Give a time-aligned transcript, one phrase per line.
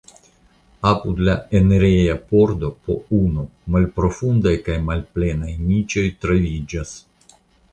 [0.91, 6.97] Apud la enireja pordo po unu malprofundaj kaj malplenaj niĉoj troviĝas.